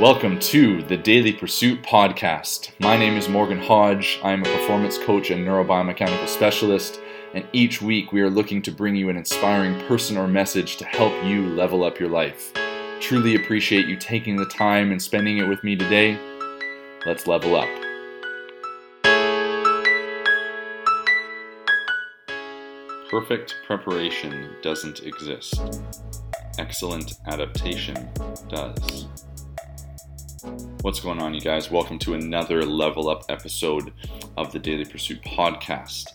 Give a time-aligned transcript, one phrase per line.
[0.00, 2.70] Welcome to the Daily Pursuit podcast.
[2.78, 4.20] My name is Morgan Hodge.
[4.22, 7.00] I am a performance coach and neurobiomechanical specialist,
[7.34, 10.84] and each week we are looking to bring you an inspiring person or message to
[10.84, 12.52] help you level up your life.
[13.00, 16.16] Truly appreciate you taking the time and spending it with me today.
[17.04, 17.68] Let's level up.
[23.10, 25.60] Perfect preparation doesn't exist.
[26.56, 28.08] Excellent adaptation
[28.48, 29.08] does.
[30.82, 31.68] What's going on, you guys?
[31.68, 33.92] Welcome to another level up episode
[34.36, 36.10] of the Daily Pursuit podcast.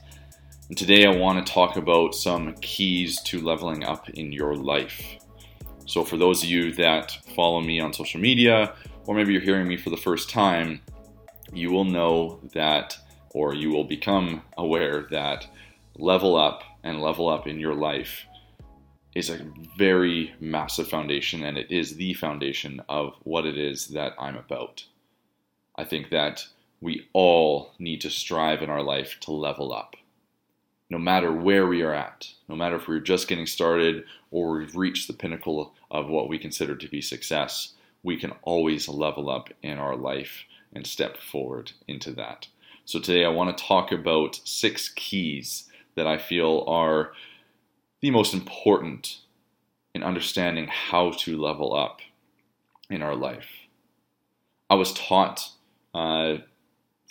[0.69, 5.17] And today I want to talk about some keys to leveling up in your life.
[5.85, 8.73] So, for those of you that follow me on social media,
[9.07, 10.79] or maybe you're hearing me for the first time,
[11.51, 12.97] you will know that,
[13.31, 15.45] or you will become aware that
[15.97, 18.25] level up and level up in your life
[19.15, 19.45] is a
[19.77, 24.85] very massive foundation and it is the foundation of what it is that I'm about.
[25.75, 26.47] I think that
[26.81, 29.95] we all need to strive in our life to level up.
[30.89, 34.75] No matter where we are at, no matter if we're just getting started or we've
[34.75, 39.49] reached the pinnacle of what we consider to be success, we can always level up
[39.61, 42.47] in our life and step forward into that.
[42.85, 47.13] So today I want to talk about six keys that I feel are
[48.03, 49.19] the most important
[49.95, 52.01] in understanding how to level up
[52.89, 53.47] in our life.
[54.69, 55.51] I was taught
[55.95, 56.39] uh,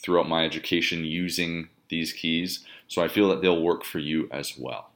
[0.03, 4.59] throughout my education using these keys, so I feel that they'll work for you as
[4.59, 4.91] well.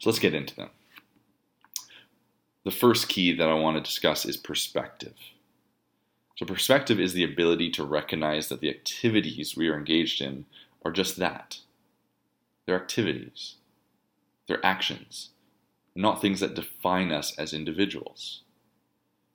[0.00, 0.70] So let's get into them.
[2.64, 5.14] The first key that I want to discuss is perspective.
[6.36, 10.46] So, perspective is the ability to recognize that the activities we are engaged in
[10.84, 11.58] are just that
[12.66, 13.54] they're activities.
[14.46, 15.30] They're actions,
[15.94, 18.42] not things that define us as individuals.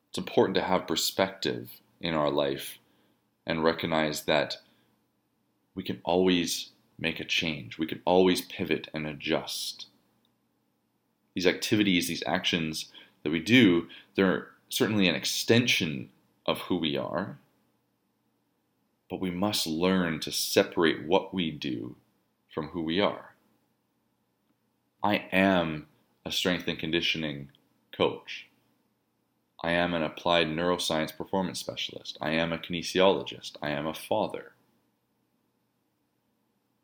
[0.10, 2.80] It's important to have perspective in our life
[3.46, 4.58] and recognize that
[5.76, 7.78] we can always make a change.
[7.78, 9.88] We can always pivot and adjust.
[11.34, 12.92] These activities, these actions
[13.24, 16.10] that we do, they're certainly an extension
[16.46, 17.38] of who we are,
[19.10, 21.96] but we must learn to separate what we do
[22.54, 23.29] from who we are.
[25.04, 25.88] I am
[26.26, 27.50] a strength and conditioning
[27.96, 28.48] coach.
[29.62, 32.18] I am an applied neuroscience performance specialist.
[32.22, 33.54] I am a kinesiologist.
[33.62, 34.54] I am a father.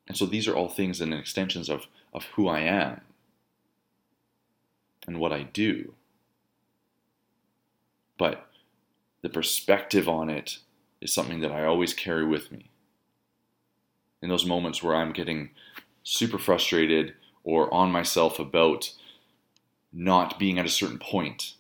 [0.07, 3.01] And so these are all things and extensions of, of who I am
[5.07, 5.93] and what I do.
[8.17, 8.47] But
[9.21, 10.59] the perspective on it
[11.01, 12.69] is something that I always carry with me.
[14.21, 15.51] In those moments where I'm getting
[16.03, 17.13] super frustrated
[17.45, 18.91] or on myself about
[19.93, 21.53] not being at a certain point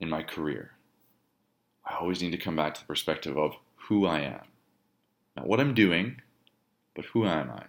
[0.00, 0.72] in my career.
[1.84, 3.54] I always need to come back to the perspective of
[3.88, 4.46] who I am.
[5.36, 6.22] Not what I'm doing,
[6.96, 7.66] but who am I?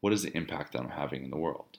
[0.00, 1.78] What is the impact that I'm having in the world?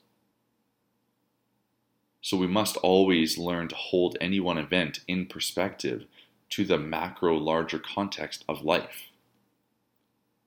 [2.22, 6.06] So we must always learn to hold any one event in perspective
[6.50, 9.10] to the macro, larger context of life.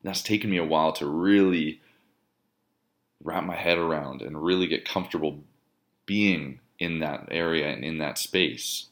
[0.01, 1.81] that's taken me a while to really
[3.23, 5.39] wrap my head around and really get comfortable
[6.05, 8.87] being in that area and in that space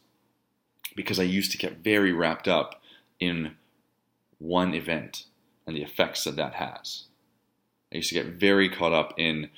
[0.96, 2.82] because I used to get very wrapped up
[3.20, 3.56] in
[4.40, 5.26] one event
[5.66, 7.04] and the effects that that has.
[7.92, 9.50] I used to get very caught up in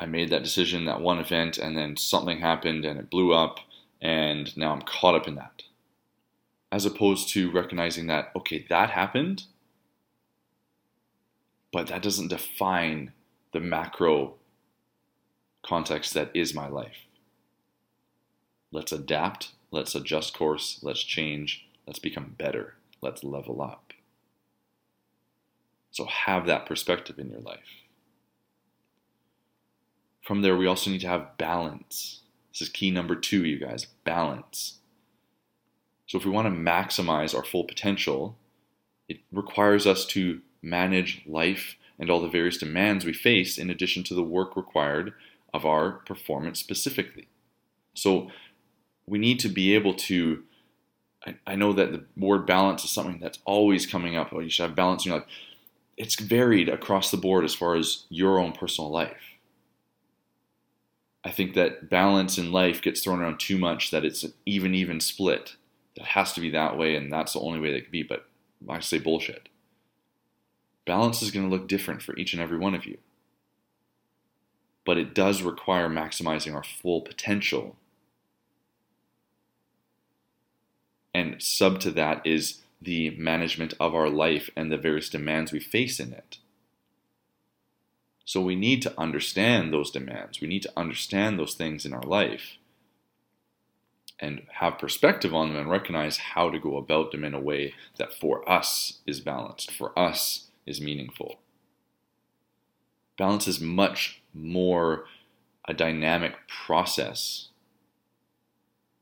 [0.00, 3.58] I made that decision, that one event, and then something happened and it blew up,
[4.00, 5.62] and now I'm caught up in that.
[6.70, 9.44] As opposed to recognizing that, okay, that happened,
[11.72, 13.12] but that doesn't define
[13.52, 14.34] the macro
[15.64, 17.06] context that is my life.
[18.70, 23.92] Let's adapt, let's adjust course, let's change, let's become better, let's level up.
[25.90, 27.84] So have that perspective in your life.
[30.22, 32.20] From there, we also need to have balance.
[32.52, 34.78] This is key number two, you guys balance.
[36.06, 38.36] So, if we want to maximize our full potential,
[39.08, 44.04] it requires us to manage life and all the various demands we face in addition
[44.04, 45.12] to the work required
[45.52, 47.28] of our performance specifically.
[47.94, 48.30] So
[49.06, 50.44] we need to be able to.
[51.26, 54.32] I, I know that the word balance is something that's always coming up.
[54.32, 55.28] Oh, you should have balance in your life.
[55.96, 59.34] It's varied across the board as far as your own personal life.
[61.24, 64.74] I think that balance in life gets thrown around too much that it's an even,
[64.74, 65.56] even split.
[65.96, 68.04] It has to be that way, and that's the only way that can be.
[68.04, 68.28] But
[68.68, 69.48] I say bullshit.
[70.88, 72.98] Balance is going to look different for each and every one of you.
[74.84, 77.76] But it does require maximizing our full potential
[81.18, 85.58] And sub to that is the management of our life and the various demands we
[85.58, 86.38] face in it.
[88.24, 90.40] So we need to understand those demands.
[90.40, 92.58] We need to understand those things in our life
[94.20, 97.74] and have perspective on them and recognize how to go about them in a way
[97.96, 101.40] that for us is balanced, for us is meaningful.
[103.16, 105.06] Balance is much more
[105.66, 107.48] a dynamic process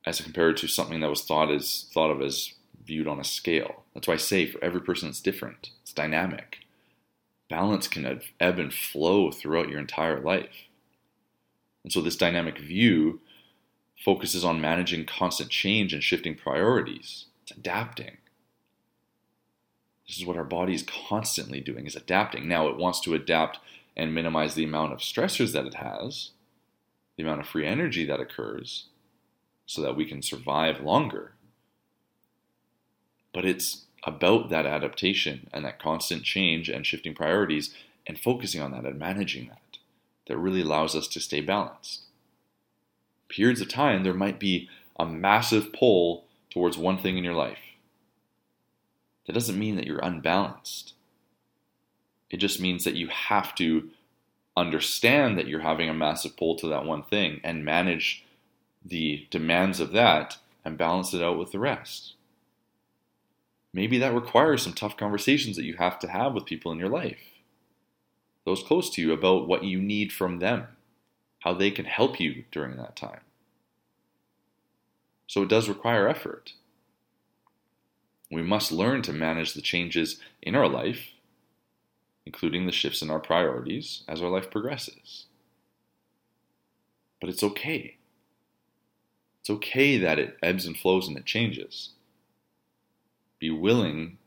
[0.07, 2.55] as compared to something that was thought as thought of as
[2.85, 3.85] viewed on a scale.
[3.93, 5.71] That's why I say for every person it's different.
[5.83, 6.59] It's dynamic.
[7.51, 10.67] Balance can ebb and flow throughout your entire life.
[11.85, 13.21] And so this dynamic view
[14.05, 17.27] focuses on managing constant change and shifting priorities.
[17.43, 18.17] It's adapting.
[20.06, 22.47] This is what our body is constantly doing is adapting.
[22.47, 23.58] Now it wants to adapt
[23.97, 26.31] and minimize the amount of stressors that it has,
[27.17, 28.87] the amount of free energy that occurs,
[29.67, 31.32] so that we can survive longer.
[33.32, 37.75] But it's about that adaptation and that constant change and shifting priorities
[38.06, 39.61] and focusing on that and managing that
[40.29, 42.03] that really allows us to stay balanced.
[43.29, 44.69] Periods of time, there might be
[44.99, 47.58] a massive pull towards one thing in your life.
[49.26, 50.94] That doesn't mean that you're unbalanced.
[52.31, 53.90] It just means that you have to
[54.56, 58.25] understand that you're having a massive pull to that one thing and manage
[58.84, 62.14] the demands of that and balance it out with the rest.
[63.73, 66.88] Maybe that requires some tough conversations that you have to have with people in your
[66.88, 67.20] life,
[68.44, 70.69] those close to you, about what you need from them,
[71.40, 73.20] how they can help you during that time.
[75.26, 76.55] So it does require effort.
[78.31, 81.11] We must learn to manage the changes in our life
[82.26, 85.26] including the shifts in our priorities as our life progresses.
[87.20, 87.96] But it's okay.
[89.40, 91.90] It's okay that it ebbs and flows and it changes.
[93.38, 94.19] Be willing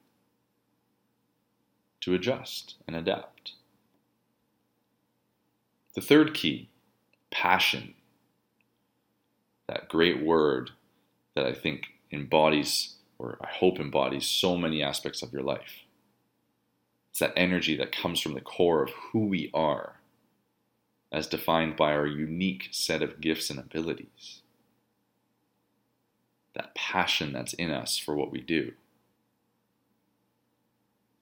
[2.02, 3.52] to adjust and adapt.
[5.94, 6.70] The third key,
[7.32, 7.96] passion.
[9.68, 10.72] That great word
[11.36, 15.84] that I think embodies, or I hope embodies, so many aspects of your life.
[17.12, 19.98] It's that energy that comes from the core of who we are,
[21.12, 24.42] as defined by our unique set of gifts and abilities.
[26.56, 28.72] That passion that's in us for what we do.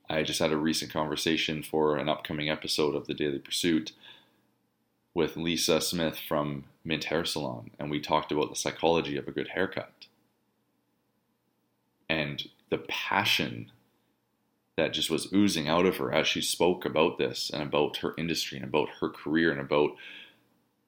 [0.09, 3.91] I just had a recent conversation for an upcoming episode of The Daily Pursuit
[5.13, 9.31] with Lisa Smith from Mint Hair Salon, and we talked about the psychology of a
[9.31, 10.06] good haircut.
[12.09, 13.71] And the passion
[14.77, 18.13] that just was oozing out of her as she spoke about this and about her
[18.18, 19.92] industry and about her career and about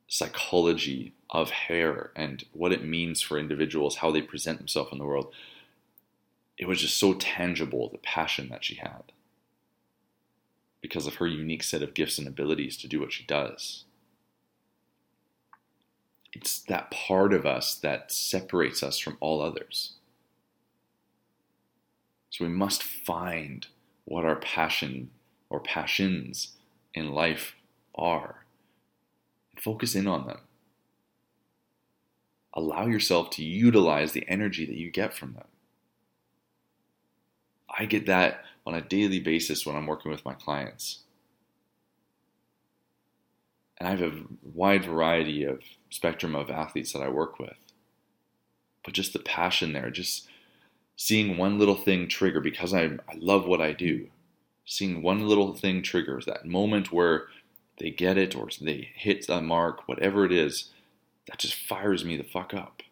[0.08, 5.06] psychology of hair and what it means for individuals, how they present themselves in the
[5.06, 5.34] world.
[6.58, 9.12] It was just so tangible, the passion that she had,
[10.82, 13.86] because of her unique set of gifts and abilities to do what she does.
[16.34, 19.94] It's that part of us that separates us from all others.
[22.30, 23.68] So we must find
[24.06, 25.10] what our passion
[25.50, 26.54] or passions
[26.94, 27.56] in life
[27.96, 28.46] are.
[29.58, 30.40] Focus in on them.
[32.54, 35.48] Allow yourself to utilize the energy that you get from them.
[37.78, 41.00] I get that on a daily basis when I'm working with my clients.
[43.78, 47.58] And I have a wide variety of spectrum of athletes that I work with.
[48.84, 50.28] But just the passion there, just
[51.02, 54.10] seeing one little thing trigger because I, I love what I do.
[54.66, 57.28] Seeing one little thing triggers that moment where
[57.78, 60.72] they get it or they hit the mark, whatever it is,
[61.26, 62.84] that just fires me the fuck up.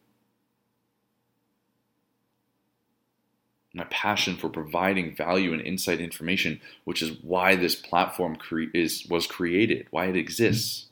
[3.74, 9.06] My passion for providing value and insight information, which is why this platform cre- is
[9.10, 10.86] was created, why it exists.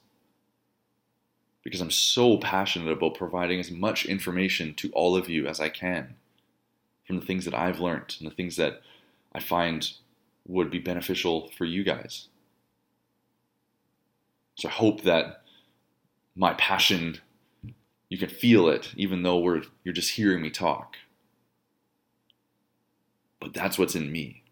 [1.64, 5.70] Because I'm so passionate about providing as much information to all of you as I
[5.70, 6.16] can
[7.06, 8.82] from the things that I've learned and the things that
[9.34, 9.90] I find
[10.48, 12.28] would be beneficial for you guys.
[14.56, 15.42] So I hope that
[16.36, 17.20] my passion,
[18.10, 20.96] you can feel it, even though we're, you're just hearing me talk.
[23.40, 24.44] But that's what's in me.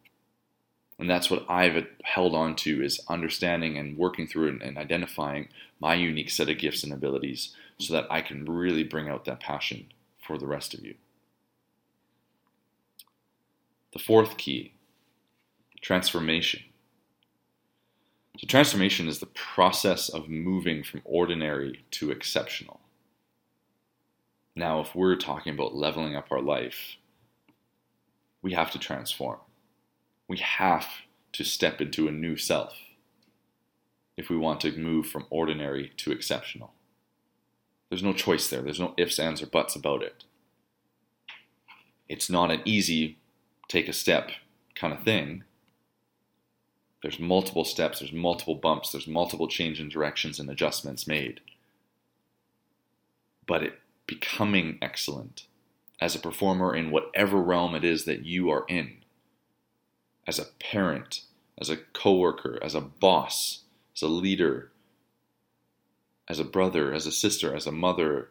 [0.99, 5.49] And that's what I've held on to is understanding and working through and, and identifying
[5.79, 9.39] my unique set of gifts and abilities so that I can really bring out that
[9.39, 9.87] passion
[10.25, 10.95] for the rest of you.
[13.93, 14.73] The fourth key
[15.81, 16.61] transformation.
[18.39, 22.79] So, transformation is the process of moving from ordinary to exceptional.
[24.55, 26.97] Now, if we're talking about leveling up our life,
[28.41, 29.39] we have to transform.
[30.27, 30.87] We have
[31.33, 32.73] to step into a new self
[34.17, 36.73] if we want to move from ordinary to exceptional.
[37.89, 38.63] There's no choice there.
[38.63, 40.23] There's no ifs, ands, or buts about it.
[42.09, 43.19] It's not an easy
[43.67, 44.31] take a step
[44.75, 45.43] kind of thing.
[47.01, 51.41] There's multiple steps, there's multiple bumps, there's multiple change in directions and adjustments made.
[53.45, 55.47] But it becoming excellent
[55.99, 58.97] as a performer in whatever realm it is that you are in,
[60.27, 61.21] as a parent,
[61.59, 63.63] as a coworker, as a boss,
[63.95, 64.71] as a leader,
[66.27, 68.29] as a brother, as a sister, as a mother,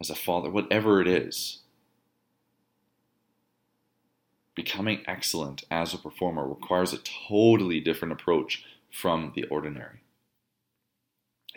[0.00, 1.60] as a father, whatever it is.
[4.56, 6.98] Becoming excellent as a performer requires a
[7.28, 10.00] totally different approach from the ordinary.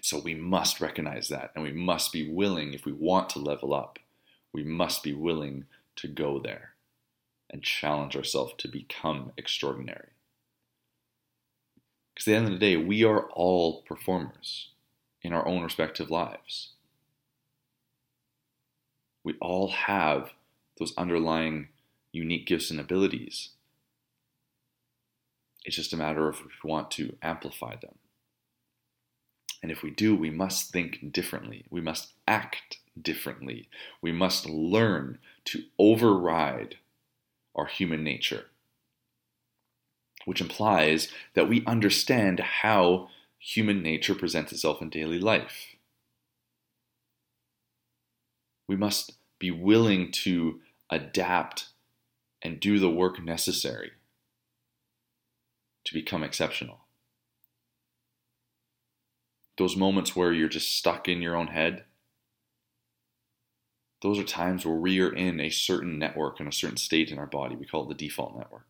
[0.01, 3.73] So we must recognize that and we must be willing, if we want to level
[3.73, 3.99] up,
[4.53, 5.65] we must be willing
[5.95, 6.73] to go there
[7.49, 10.09] and challenge ourselves to become extraordinary.
[12.13, 14.69] Because at the end of the day, we are all performers
[15.21, 16.71] in our own respective lives.
[19.23, 20.31] We all have
[20.77, 21.69] those underlying
[22.19, 23.49] unique gifts and abilities.
[25.65, 27.95] It's just a matter of if we want to amplify them.
[29.61, 31.65] And if we do, we must think differently.
[31.69, 33.67] We must act differently.
[34.01, 36.77] We must learn to override
[37.55, 38.45] our human nature
[40.29, 43.09] which implies that we understand how
[43.39, 45.75] human nature presents itself in daily life.
[48.67, 50.59] We must be willing to
[50.89, 51.68] adapt
[52.41, 53.91] and do the work necessary
[55.85, 56.81] to become exceptional.
[59.57, 61.83] Those moments where you're just stuck in your own head,
[64.01, 67.17] those are times where we are in a certain network and a certain state in
[67.17, 67.55] our body.
[67.55, 68.69] We call it the default network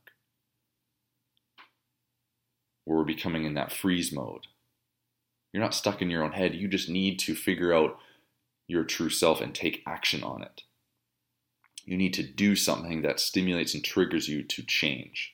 [2.90, 4.48] where we're becoming in that freeze mode.
[5.54, 6.56] You're not stuck in your own head.
[6.56, 8.00] You just need to figure out
[8.68, 10.64] your true self and take action on it.
[11.90, 15.34] You need to do something that stimulates and triggers you to change.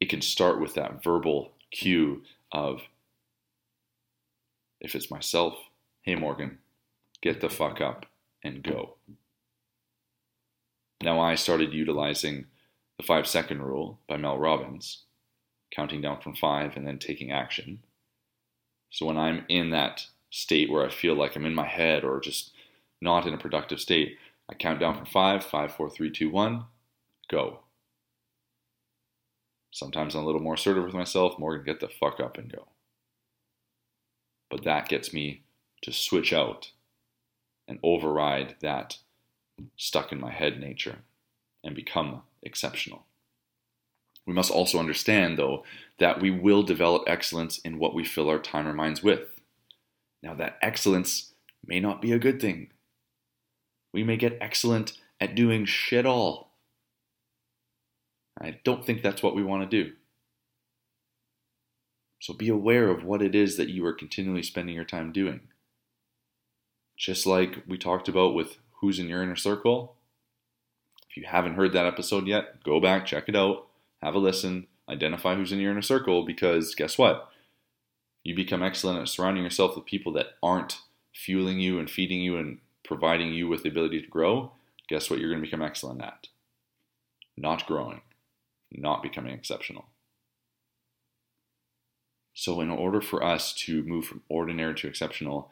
[0.00, 2.80] It can start with that verbal cue of,
[4.80, 5.54] if it's myself,
[6.02, 6.58] hey Morgan,
[7.22, 8.06] get the fuck up
[8.42, 8.96] and go.
[11.00, 12.46] Now I started utilizing
[12.96, 15.04] the Five Second Rule by Mel Robbins,
[15.70, 17.84] counting down from five and then taking action.
[18.90, 22.18] So when I'm in that state where I feel like I'm in my head or
[22.18, 22.50] just
[23.00, 24.16] not in a productive state,
[24.50, 26.64] I count down from five, five, four, three, two, one,
[27.30, 27.60] go.
[29.70, 32.66] Sometimes I'm a little more assertive with myself, Morgan, get the fuck up and go.
[34.50, 35.42] But that gets me
[35.82, 36.70] to switch out
[37.68, 38.98] and override that
[39.76, 41.00] stuck in my head nature
[41.62, 43.04] and become exceptional.
[44.26, 45.64] We must also understand, though,
[45.98, 49.40] that we will develop excellence in what we fill our time or minds with.
[50.22, 51.32] Now, that excellence
[51.66, 52.70] may not be a good thing.
[53.92, 56.52] We may get excellent at doing shit all.
[58.40, 59.92] I don't think that's what we want to do.
[62.20, 65.40] So be aware of what it is that you are continually spending your time doing.
[66.96, 69.96] Just like we talked about with who's in your inner circle,
[71.08, 73.66] if you haven't heard that episode yet, go back, check it out,
[74.02, 77.28] have a listen, identify who's in your inner circle because guess what?
[78.24, 80.80] You become excellent at surrounding yourself with people that aren't
[81.14, 84.50] fueling you and feeding you and providing you with the ability to grow.
[84.88, 86.28] Guess what you're going to become excellent at?
[87.36, 88.00] Not growing,
[88.72, 89.84] not becoming exceptional.
[92.34, 95.50] So, in order for us to move from ordinary to exceptional,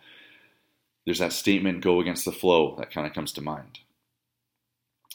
[1.04, 3.80] there's that statement, go against the flow, that kind of comes to mind.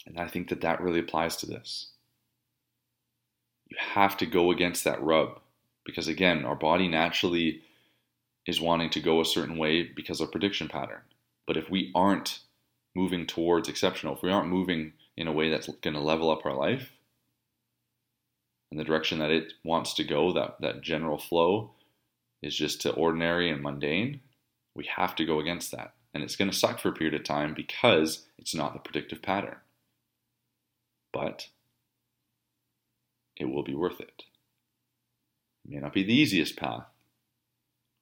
[0.06, 1.88] And I think that that really applies to this.
[3.68, 5.40] You have to go against that rub
[5.84, 7.62] because, again, our body naturally
[8.46, 11.00] is wanting to go a certain way because of prediction pattern.
[11.46, 12.40] But if we aren't
[12.94, 16.44] moving towards exceptional, if we aren't moving in a way that's going to level up
[16.44, 16.92] our life
[18.70, 21.72] in the direction that it wants to go, that, that general flow
[22.42, 24.20] is just to ordinary and mundane,
[24.74, 25.94] we have to go against that.
[26.14, 29.22] And it's going to suck for a period of time because it's not the predictive
[29.22, 29.56] pattern
[31.12, 31.48] but
[33.36, 34.22] it will be worth it.
[35.64, 36.86] It may not be the easiest path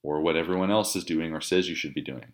[0.02, 2.32] or what everyone else is doing or says you should be doing.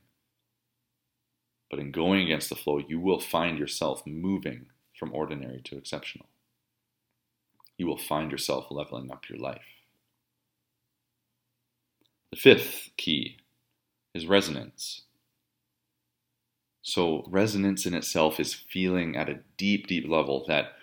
[1.71, 4.67] But in going against the flow, you will find yourself moving
[4.99, 6.27] from ordinary to exceptional.
[7.77, 9.67] You will find yourself leveling up your life.
[12.31, 13.39] The fifth key
[14.15, 15.03] is resonance.
[16.83, 20.75] So, resonance in itself is feeling at a deep, deep level that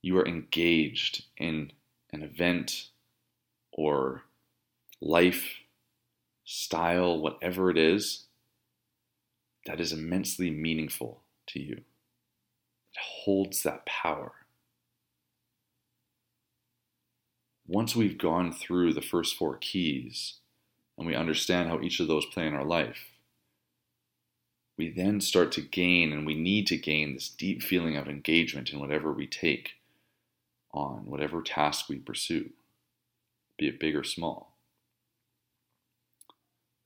[0.00, 1.72] you are engaged in
[2.12, 2.90] an event
[3.72, 4.22] or
[5.00, 5.44] life,
[6.44, 8.27] style, whatever it is,
[9.68, 11.76] that is immensely meaningful to you.
[11.76, 14.32] It holds that power.
[17.66, 20.36] Once we've gone through the first four keys
[20.96, 23.10] and we understand how each of those play in our life,
[24.78, 28.70] we then start to gain, and we need to gain this deep feeling of engagement
[28.70, 29.72] in whatever we take
[30.72, 32.50] on, whatever task we pursue,
[33.58, 34.57] be it big or small.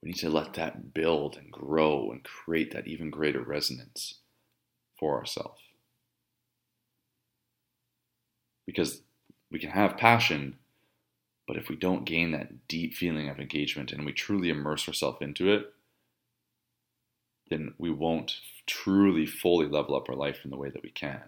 [0.02, 4.16] We need to let that build and grow and create that even greater resonance
[4.98, 5.60] for ourselves.
[8.66, 9.02] Because
[9.50, 10.58] we can have passion,
[11.46, 15.18] but if we don't gain that deep feeling of engagement and we truly immerse ourselves
[15.20, 15.72] into it,
[17.48, 21.22] then we won't truly fully level up our life in the way that we can.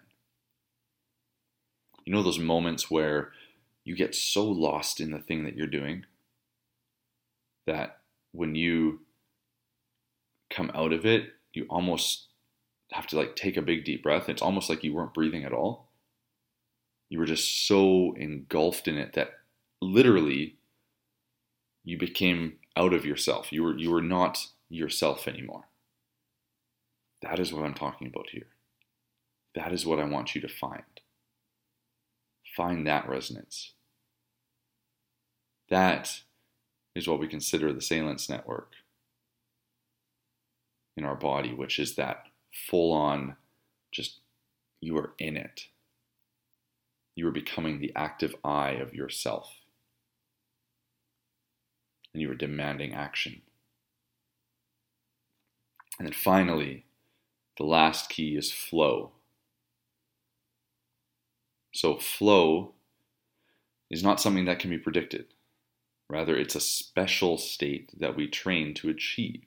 [2.04, 3.33] You know those moments where
[3.85, 6.07] you get so lost in the thing that you're doing
[7.66, 7.99] that
[8.35, 9.00] when you
[10.50, 12.26] come out of it, you almost
[12.93, 14.29] have to like take a big deep breath.
[14.29, 15.88] It's almost like you weren't breathing at all.
[17.09, 19.31] You were just so engulfed in it that
[19.81, 20.57] literally
[21.85, 23.53] you became out of yourself.
[23.53, 25.69] You were you were not yourself anymore.
[27.23, 28.49] That is what I'm talking about here.
[29.55, 30.83] That is what I want you to find.
[32.57, 33.75] Find that resonance.
[35.71, 36.23] That
[36.94, 38.72] is what we consider the salience network
[40.96, 43.36] in our body, which is that full on,
[43.90, 44.20] just
[44.80, 45.66] you are in it.
[47.16, 49.52] You are becoming the active I of yourself.
[52.12, 53.42] And you are demanding action.
[55.98, 56.84] And then finally,
[57.56, 59.12] the last key is flow.
[61.72, 62.72] So, flow
[63.90, 65.26] is not something that can be predicted.
[66.14, 69.42] Rather, it's a special state that we train to achieve.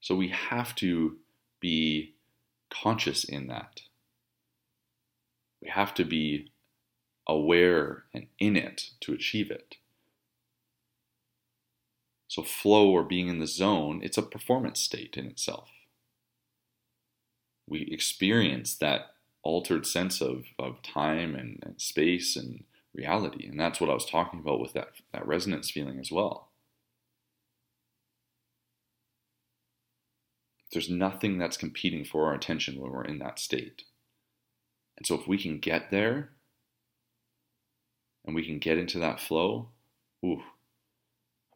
[0.00, 1.18] So, we have to
[1.60, 2.14] be
[2.70, 3.82] conscious in that.
[5.60, 6.52] We have to be
[7.26, 9.76] aware and in it to achieve it.
[12.28, 15.68] So, flow or being in the zone, it's a performance state in itself
[17.72, 23.46] we experience that altered sense of, of time and, and space and reality.
[23.46, 26.50] And that's what I was talking about with that, that resonance feeling as well.
[30.72, 33.82] There's nothing that's competing for our attention when we're in that state.
[34.96, 36.30] And so if we can get there
[38.24, 39.68] and we can get into that flow,
[40.24, 40.42] ooh,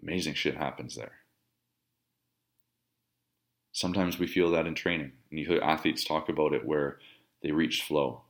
[0.03, 1.13] amazing shit happens there.
[3.73, 5.13] Sometimes we feel that in training.
[5.31, 6.99] And you hear athletes talk about it where
[7.43, 8.23] they reached flow.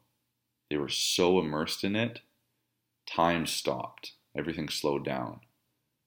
[0.70, 2.20] They were so immersed in it,
[3.06, 4.12] time stopped.
[4.36, 5.40] Everything slowed down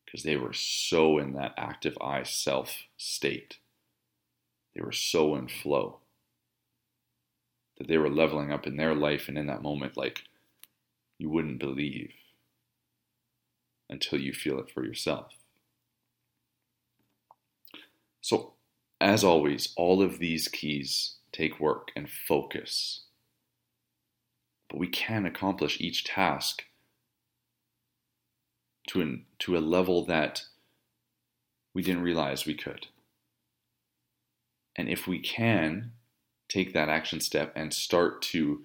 [0.05, 3.57] because they were so in that active I self state.
[4.75, 5.99] They were so in flow
[7.77, 10.23] that they were leveling up in their life and in that moment like
[11.17, 12.11] you wouldn't believe
[13.89, 15.33] until you feel it for yourself.
[18.21, 18.53] So
[19.01, 23.03] as always, all of these keys take work and focus.
[24.69, 26.63] But we can accomplish each task
[28.89, 30.45] to, an, to a level that
[31.73, 32.87] we didn't realize we could.
[34.75, 35.91] And if we can
[36.47, 38.63] take that action step and start to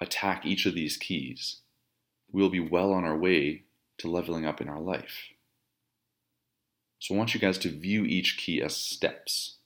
[0.00, 1.60] attack each of these keys,
[2.30, 3.62] we'll be well on our way
[3.98, 5.30] to leveling up in our life.
[6.98, 9.56] So I want you guys to view each key as steps.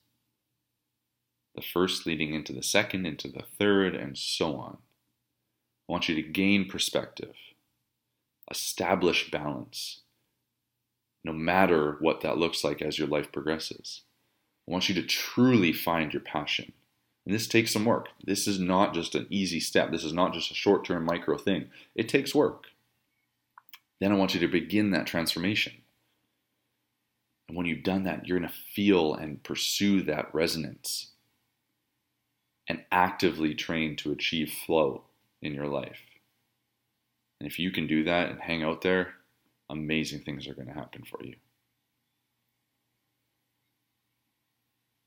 [1.57, 4.79] The first leading into the second, into the third, and so on.
[5.89, 7.35] I want you to gain perspective,
[8.51, 10.01] establish balance,
[11.25, 14.03] no matter what that looks like as your life progresses.
[14.69, 16.73] I want you to truly find your passion.
[17.27, 18.09] And this takes some work.
[18.25, 19.91] This is not just an easy step.
[19.91, 21.69] This is not just a short term micro thing.
[21.95, 22.65] It takes work.
[24.01, 25.75] Then I want you to begin that transformation.
[27.49, 31.11] And when you've done that, you're going to feel and pursue that resonance
[32.69, 35.03] and actively train to achieve flow
[35.43, 35.99] in your life.
[37.41, 39.15] And if you can do that and hang out there,
[39.71, 41.35] amazing things are going to happen for you.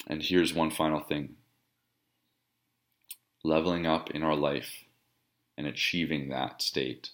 [0.07, 1.35] And here's one final thing
[3.43, 4.85] leveling up in our life
[5.57, 7.11] and achieving that state,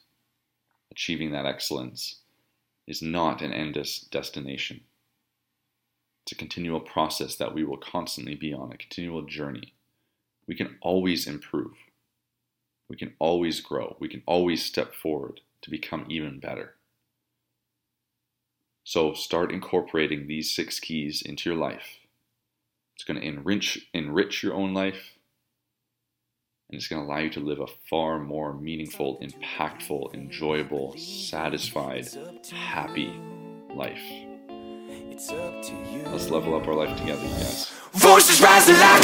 [0.92, 2.20] achieving that excellence,
[2.88, 3.74] is not an end
[4.12, 4.82] destination.
[6.24, 9.74] It's a continual process that we will constantly be on, a continual journey.
[10.48, 11.74] We can always improve.
[12.90, 13.96] We can always grow.
[14.00, 16.76] We can always step forward to become even better.
[18.84, 22.00] So start incorporating these six keys into your life.
[22.96, 25.14] It's going to enrich, enrich your own life,
[26.70, 32.08] and it's going to allow you to live a far more meaningful, impactful, enjoyable, satisfied,
[32.52, 33.14] happy
[33.74, 34.02] life.
[36.12, 37.72] Let's level up our life together, you guys.
[37.94, 39.04] Voices rising like